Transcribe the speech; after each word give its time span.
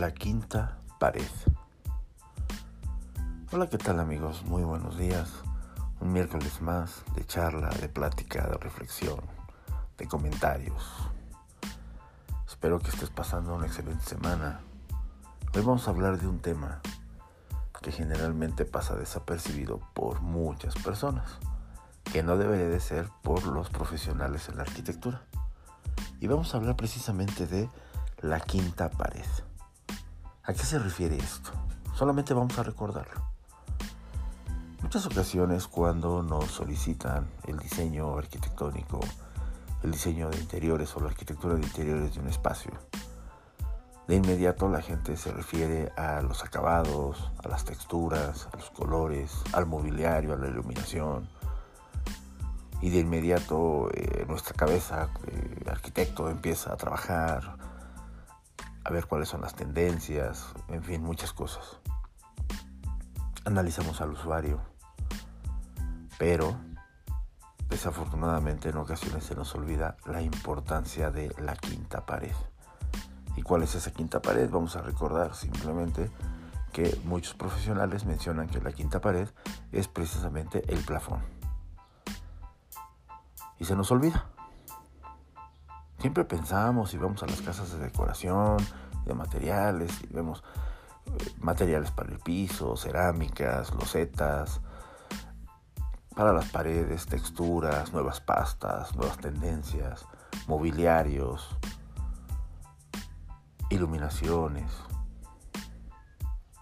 La 0.00 0.14
quinta 0.14 0.78
pared. 0.98 1.28
Hola, 3.52 3.68
¿qué 3.68 3.76
tal 3.76 4.00
amigos? 4.00 4.42
Muy 4.46 4.62
buenos 4.62 4.96
días. 4.96 5.28
Un 6.00 6.14
miércoles 6.14 6.62
más 6.62 7.02
de 7.14 7.26
charla, 7.26 7.68
de 7.68 7.90
plática, 7.90 8.46
de 8.46 8.56
reflexión, 8.56 9.20
de 9.98 10.08
comentarios. 10.08 10.82
Espero 12.48 12.78
que 12.78 12.88
estés 12.88 13.10
pasando 13.10 13.54
una 13.54 13.66
excelente 13.66 14.02
semana. 14.02 14.62
Hoy 15.54 15.60
vamos 15.60 15.86
a 15.86 15.90
hablar 15.90 16.18
de 16.18 16.28
un 16.28 16.38
tema 16.38 16.80
que 17.82 17.92
generalmente 17.92 18.64
pasa 18.64 18.96
desapercibido 18.96 19.80
por 19.92 20.22
muchas 20.22 20.76
personas, 20.76 21.30
que 22.10 22.22
no 22.22 22.38
debería 22.38 22.68
de 22.68 22.80
ser 22.80 23.10
por 23.22 23.46
los 23.46 23.68
profesionales 23.68 24.48
en 24.48 24.56
la 24.56 24.62
arquitectura. 24.62 25.24
Y 26.20 26.26
vamos 26.26 26.54
a 26.54 26.56
hablar 26.56 26.76
precisamente 26.76 27.46
de 27.46 27.68
la 28.22 28.40
quinta 28.40 28.88
pared. 28.88 29.26
¿A 30.50 30.52
qué 30.52 30.64
se 30.64 30.80
refiere 30.80 31.16
esto? 31.16 31.52
Solamente 31.94 32.34
vamos 32.34 32.58
a 32.58 32.64
recordarlo. 32.64 33.22
Muchas 34.82 35.06
ocasiones 35.06 35.68
cuando 35.68 36.24
nos 36.24 36.46
solicitan 36.46 37.30
el 37.46 37.56
diseño 37.56 38.18
arquitectónico, 38.18 38.98
el 39.84 39.92
diseño 39.92 40.28
de 40.28 40.40
interiores 40.40 40.96
o 40.96 41.00
la 41.02 41.10
arquitectura 41.10 41.54
de 41.54 41.62
interiores 41.62 42.12
de 42.12 42.20
un 42.20 42.26
espacio, 42.26 42.72
de 44.08 44.16
inmediato 44.16 44.68
la 44.68 44.82
gente 44.82 45.16
se 45.16 45.30
refiere 45.30 45.92
a 45.96 46.20
los 46.20 46.42
acabados, 46.42 47.30
a 47.44 47.48
las 47.48 47.64
texturas, 47.64 48.48
a 48.52 48.56
los 48.56 48.70
colores, 48.70 49.30
al 49.52 49.66
mobiliario, 49.66 50.34
a 50.34 50.36
la 50.36 50.48
iluminación. 50.48 51.28
Y 52.82 52.90
de 52.90 52.98
inmediato 52.98 53.88
eh, 53.94 54.24
nuestra 54.26 54.54
cabeza, 54.54 55.10
eh, 55.28 55.64
arquitecto, 55.70 56.28
empieza 56.28 56.72
a 56.72 56.76
trabajar, 56.76 57.59
a 58.84 58.90
ver 58.90 59.06
cuáles 59.06 59.28
son 59.28 59.40
las 59.42 59.54
tendencias, 59.54 60.46
en 60.68 60.82
fin, 60.82 61.02
muchas 61.02 61.32
cosas. 61.32 61.80
Analizamos 63.44 64.00
al 64.00 64.10
usuario, 64.10 64.60
pero 66.18 66.56
desafortunadamente 67.68 68.68
en 68.70 68.76
ocasiones 68.76 69.24
se 69.24 69.34
nos 69.34 69.54
olvida 69.54 69.96
la 70.06 70.22
importancia 70.22 71.10
de 71.10 71.34
la 71.38 71.56
quinta 71.56 72.04
pared. 72.04 72.34
¿Y 73.36 73.42
cuál 73.42 73.62
es 73.62 73.74
esa 73.74 73.92
quinta 73.92 74.20
pared? 74.20 74.50
Vamos 74.50 74.76
a 74.76 74.82
recordar 74.82 75.34
simplemente 75.34 76.10
que 76.72 77.00
muchos 77.04 77.34
profesionales 77.34 78.04
mencionan 78.04 78.48
que 78.48 78.60
la 78.60 78.72
quinta 78.72 79.00
pared 79.00 79.28
es 79.72 79.88
precisamente 79.88 80.62
el 80.72 80.80
plafón. 80.84 81.20
Y 83.58 83.64
se 83.64 83.76
nos 83.76 83.90
olvida. 83.90 84.29
Siempre 86.00 86.24
pensamos 86.24 86.94
y 86.94 86.96
vamos 86.96 87.22
a 87.22 87.26
las 87.26 87.42
casas 87.42 87.72
de 87.72 87.78
decoración, 87.78 88.56
de 89.04 89.12
materiales, 89.12 89.92
y 90.02 90.06
vemos 90.06 90.42
eh, 91.04 91.34
materiales 91.40 91.90
para 91.90 92.10
el 92.10 92.18
piso, 92.18 92.74
cerámicas, 92.74 93.74
losetas, 93.74 94.62
para 96.16 96.32
las 96.32 96.46
paredes, 96.46 97.04
texturas, 97.04 97.92
nuevas 97.92 98.22
pastas, 98.22 98.96
nuevas 98.96 99.18
tendencias, 99.18 100.06
mobiliarios, 100.48 101.54
iluminaciones. 103.68 104.72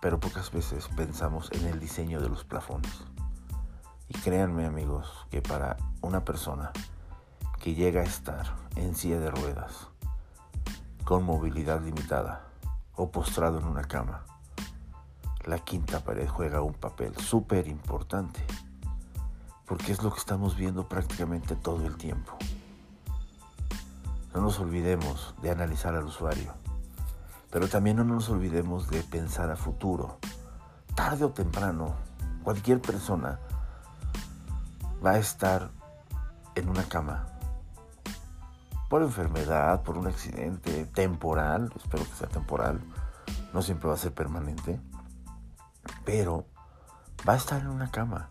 Pero 0.00 0.18
pocas 0.18 0.50
veces 0.50 0.88
pensamos 0.96 1.52
en 1.52 1.64
el 1.66 1.78
diseño 1.78 2.20
de 2.20 2.28
los 2.28 2.42
plafones. 2.42 3.04
Y 4.08 4.18
créanme 4.18 4.66
amigos 4.66 5.28
que 5.30 5.42
para 5.42 5.76
una 6.00 6.24
persona 6.24 6.72
que 7.60 7.74
llega 7.74 8.02
a 8.02 8.04
estar 8.04 8.54
en 8.76 8.94
silla 8.94 9.18
de 9.18 9.30
ruedas, 9.30 9.88
con 11.04 11.24
movilidad 11.24 11.82
limitada 11.82 12.44
o 12.94 13.10
postrado 13.10 13.58
en 13.58 13.64
una 13.64 13.82
cama, 13.82 14.24
la 15.44 15.58
quinta 15.58 16.00
pared 16.00 16.28
juega 16.28 16.62
un 16.62 16.74
papel 16.74 17.16
súper 17.16 17.68
importante, 17.68 18.44
porque 19.66 19.92
es 19.92 20.02
lo 20.02 20.12
que 20.12 20.18
estamos 20.18 20.56
viendo 20.56 20.88
prácticamente 20.88 21.56
todo 21.56 21.86
el 21.86 21.96
tiempo. 21.96 22.36
No 24.34 24.42
nos 24.42 24.60
olvidemos 24.60 25.34
de 25.42 25.50
analizar 25.50 25.94
al 25.94 26.04
usuario, 26.04 26.52
pero 27.50 27.68
también 27.68 27.96
no 27.96 28.04
nos 28.04 28.28
olvidemos 28.28 28.88
de 28.88 29.02
pensar 29.02 29.50
a 29.50 29.56
futuro. 29.56 30.18
Tarde 30.94 31.24
o 31.24 31.30
temprano, 31.30 31.94
cualquier 32.44 32.80
persona 32.80 33.40
va 35.04 35.12
a 35.12 35.18
estar 35.18 35.70
en 36.54 36.68
una 36.68 36.84
cama 36.84 37.37
por 38.88 39.02
enfermedad, 39.02 39.82
por 39.82 39.98
un 39.98 40.06
accidente 40.06 40.86
temporal, 40.86 41.72
espero 41.76 42.04
que 42.04 42.14
sea 42.14 42.28
temporal, 42.28 42.80
no 43.52 43.62
siempre 43.62 43.88
va 43.88 43.94
a 43.94 43.98
ser 43.98 44.14
permanente, 44.14 44.80
pero 46.04 46.46
va 47.28 47.34
a 47.34 47.36
estar 47.36 47.60
en 47.60 47.68
una 47.68 47.90
cama. 47.90 48.30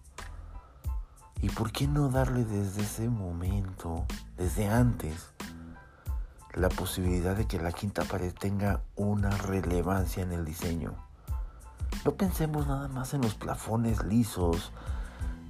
¿Y 1.41 1.50
por 1.50 1.72
qué 1.72 1.88
no 1.88 2.09
darle 2.09 2.44
desde 2.44 2.81
ese 2.81 3.09
momento, 3.09 4.06
desde 4.38 4.68
antes, 4.68 5.29
la 6.56 6.69
posibilidad 6.69 7.35
de 7.35 7.45
que 7.45 7.59
la 7.59 7.72
quinta 7.72 8.03
pared 8.06 8.34
tenga 8.34 8.81
una 8.95 9.29
relevancia 9.29 10.24
en 10.24 10.31
el 10.31 10.44
diseño? 10.44 10.95
No 12.03 12.16
pensemos 12.16 12.66
nada 12.66 12.88
más 12.88 13.13
en 13.13 13.22
los 13.22 13.35
plafones 13.35 14.03
lisos, 14.03 14.72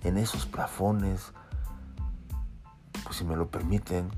en 0.04 0.18
esos 0.18 0.46
plafones, 0.46 1.32
pues 3.04 3.16
si 3.16 3.24
me 3.24 3.38
lo 3.38 3.50
permiten, 3.50 4.10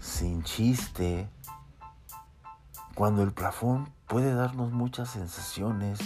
sin 0.00 0.42
chiste, 0.42 1.28
cuando 2.94 3.22
el 3.22 3.32
plafón 3.32 3.92
puede 4.06 4.34
darnos 4.34 4.72
muchas 4.72 5.10
sensaciones. 5.10 6.00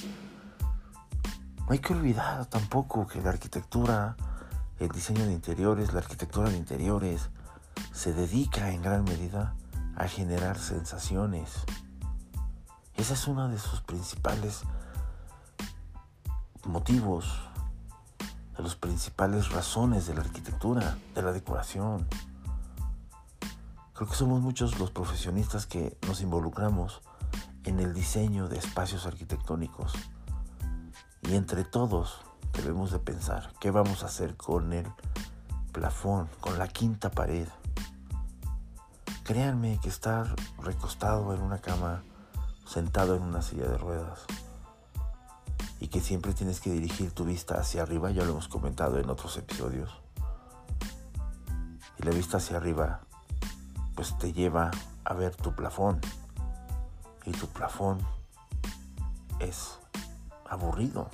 No 1.60 1.66
hay 1.70 1.78
que 1.78 1.94
olvidar 1.94 2.44
tampoco 2.46 3.06
que 3.06 3.22
la 3.22 3.30
arquitectura, 3.30 4.16
el 4.78 4.88
diseño 4.90 5.24
de 5.24 5.32
interiores, 5.32 5.92
la 5.92 6.00
arquitectura 6.00 6.50
de 6.50 6.58
interiores, 6.58 7.30
se 7.92 8.12
dedica 8.12 8.70
en 8.70 8.82
gran 8.82 9.04
medida 9.04 9.54
a 9.96 10.06
generar 10.08 10.58
sensaciones. 10.58 11.50
Esa 12.96 13.14
es 13.14 13.26
una 13.26 13.48
de 13.48 13.58
sus 13.58 13.80
principales 13.80 14.62
motivos, 16.64 17.40
de 18.56 18.62
las 18.62 18.74
principales 18.74 19.50
razones 19.50 20.06
de 20.06 20.14
la 20.14 20.20
arquitectura, 20.20 20.98
de 21.14 21.22
la 21.22 21.32
decoración. 21.32 22.06
Creo 23.94 24.08
que 24.08 24.16
somos 24.16 24.40
muchos 24.40 24.80
los 24.80 24.90
profesionistas 24.90 25.66
que 25.66 25.96
nos 26.08 26.20
involucramos 26.20 27.00
en 27.62 27.78
el 27.78 27.94
diseño 27.94 28.48
de 28.48 28.58
espacios 28.58 29.06
arquitectónicos. 29.06 29.92
Y 31.22 31.36
entre 31.36 31.62
todos 31.62 32.20
debemos 32.54 32.90
de 32.90 32.98
pensar 32.98 33.52
qué 33.60 33.70
vamos 33.70 34.02
a 34.02 34.06
hacer 34.06 34.36
con 34.36 34.72
el 34.72 34.84
plafón, 35.70 36.28
con 36.40 36.58
la 36.58 36.66
quinta 36.66 37.12
pared. 37.12 37.46
Créanme 39.22 39.78
que 39.80 39.90
estar 39.90 40.34
recostado 40.58 41.32
en 41.32 41.40
una 41.40 41.60
cama, 41.60 42.02
sentado 42.66 43.14
en 43.14 43.22
una 43.22 43.42
silla 43.42 43.68
de 43.68 43.78
ruedas, 43.78 44.24
y 45.78 45.86
que 45.86 46.00
siempre 46.00 46.34
tienes 46.34 46.60
que 46.60 46.72
dirigir 46.72 47.12
tu 47.12 47.24
vista 47.24 47.60
hacia 47.60 47.82
arriba, 47.82 48.10
ya 48.10 48.24
lo 48.24 48.32
hemos 48.32 48.48
comentado 48.48 48.98
en 48.98 49.08
otros 49.08 49.36
episodios, 49.36 50.02
y 51.96 52.02
la 52.02 52.10
vista 52.10 52.38
hacia 52.38 52.56
arriba 52.56 53.02
pues 53.94 54.16
te 54.18 54.32
lleva 54.32 54.70
a 55.04 55.14
ver 55.14 55.34
tu 55.36 55.54
plafón. 55.54 56.00
Y 57.24 57.32
tu 57.32 57.46
plafón 57.48 57.98
es 59.38 59.78
aburrido. 60.48 61.08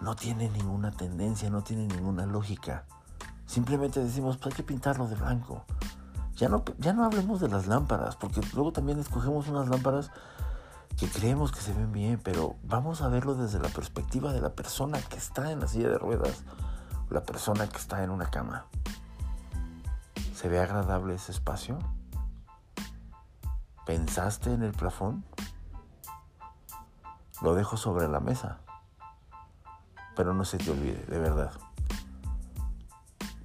No 0.00 0.14
tiene 0.14 0.48
ninguna 0.50 0.92
tendencia, 0.92 1.50
no 1.50 1.62
tiene 1.62 1.86
ninguna 1.86 2.26
lógica. 2.26 2.84
Simplemente 3.46 4.02
decimos, 4.02 4.36
pues 4.36 4.52
hay 4.52 4.56
que 4.56 4.62
pintarlo 4.62 5.08
de 5.08 5.16
blanco. 5.16 5.64
Ya 6.36 6.48
no, 6.48 6.62
ya 6.78 6.92
no 6.92 7.04
hablemos 7.04 7.40
de 7.40 7.48
las 7.48 7.66
lámparas, 7.66 8.14
porque 8.14 8.40
luego 8.54 8.72
también 8.72 9.00
escogemos 9.00 9.48
unas 9.48 9.68
lámparas 9.68 10.12
que 10.96 11.08
creemos 11.08 11.50
que 11.50 11.60
se 11.60 11.72
ven 11.72 11.92
bien, 11.92 12.20
pero 12.22 12.56
vamos 12.62 13.02
a 13.02 13.08
verlo 13.08 13.34
desde 13.34 13.58
la 13.58 13.68
perspectiva 13.68 14.32
de 14.32 14.40
la 14.40 14.50
persona 14.50 15.00
que 15.00 15.16
está 15.16 15.50
en 15.50 15.60
la 15.60 15.68
silla 15.68 15.88
de 15.88 15.98
ruedas, 15.98 16.44
la 17.10 17.22
persona 17.22 17.68
que 17.68 17.78
está 17.78 18.04
en 18.04 18.10
una 18.10 18.30
cama. 18.30 18.66
¿Se 20.38 20.48
ve 20.48 20.60
agradable 20.60 21.16
ese 21.16 21.32
espacio? 21.32 21.80
¿Pensaste 23.84 24.52
en 24.52 24.62
el 24.62 24.70
plafón? 24.70 25.24
Lo 27.42 27.56
dejo 27.56 27.76
sobre 27.76 28.06
la 28.06 28.20
mesa. 28.20 28.60
Pero 30.14 30.34
no 30.34 30.44
se 30.44 30.58
te 30.58 30.70
olvide, 30.70 31.04
de 31.06 31.18
verdad. 31.18 31.50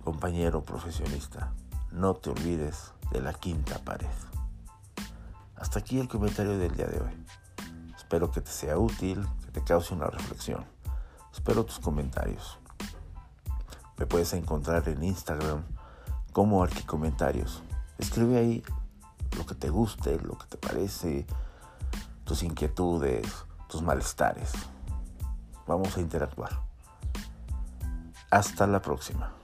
Compañero 0.04 0.62
profesionista, 0.62 1.52
no 1.90 2.14
te 2.14 2.30
olvides 2.30 2.94
de 3.12 3.22
la 3.22 3.34
quinta 3.34 3.80
pared. 3.80 4.06
Hasta 5.56 5.80
aquí 5.80 6.00
el 6.00 6.08
comentario 6.08 6.60
del 6.60 6.76
día 6.76 6.86
de 6.86 7.02
hoy. 7.02 7.26
Espero 7.98 8.30
que 8.30 8.42
te 8.42 8.52
sea 8.52 8.78
útil, 8.78 9.28
que 9.46 9.52
te 9.52 9.64
cause 9.64 9.96
una 9.96 10.12
reflexión. 10.12 10.64
Espero 11.32 11.66
tus 11.66 11.80
comentarios. 11.80 12.60
Me 13.98 14.06
puedes 14.06 14.32
encontrar 14.34 14.88
en 14.90 15.04
Instagram 15.04 15.64
como 16.34 16.64
arquicomentarios. 16.64 17.64
Escribe 17.98 18.38
ahí 18.38 18.64
lo 19.38 19.46
que 19.46 19.56
te 19.56 19.70
guste, 19.70 20.20
lo 20.20 20.38
que 20.38 20.48
te 20.48 20.58
parece, 20.58 21.26
tus 22.26 22.44
inquietudes, 22.44 23.26
tus 23.70 23.82
malestares. 23.82 24.52
Vamos 25.68 25.96
a 25.96 26.02
interactuar. 26.02 26.52
Hasta 28.30 28.68
la 28.68 28.82
próxima. 28.82 29.43